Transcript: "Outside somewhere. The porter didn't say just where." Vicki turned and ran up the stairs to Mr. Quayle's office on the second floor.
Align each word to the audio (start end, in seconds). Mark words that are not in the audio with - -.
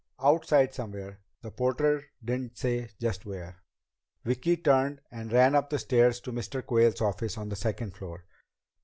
"Outside 0.23 0.73
somewhere. 0.73 1.19
The 1.43 1.51
porter 1.51 2.05
didn't 2.25 2.57
say 2.57 2.89
just 2.99 3.23
where." 3.27 3.61
Vicki 4.25 4.57
turned 4.57 4.99
and 5.11 5.31
ran 5.31 5.53
up 5.53 5.69
the 5.69 5.77
stairs 5.77 6.19
to 6.21 6.31
Mr. 6.31 6.65
Quayle's 6.65 7.01
office 7.01 7.37
on 7.37 7.49
the 7.49 7.55
second 7.55 7.95
floor. 7.95 8.25